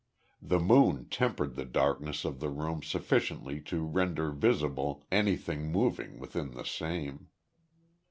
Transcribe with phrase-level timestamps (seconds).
[0.41, 6.55] The moon tempered the darkness of the room sufficiently to render visible anything moving within
[6.55, 7.29] the same.